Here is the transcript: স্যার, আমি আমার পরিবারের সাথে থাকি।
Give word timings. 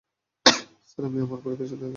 স্যার, 0.89 1.03
আমি 1.05 1.19
আমার 1.21 1.39
পরিবারের 1.43 1.69
সাথে 1.69 1.77
থাকি। 1.77 1.89